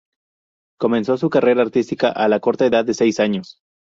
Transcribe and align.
Comenzó 0.79 1.15
su 1.17 1.29
carrera 1.29 1.61
artística 1.61 2.07
a 2.09 2.27
la 2.27 2.39
corta 2.39 2.65
edad 2.65 2.83
de 2.83 2.95
seis 2.95 3.19
años. 3.19 3.59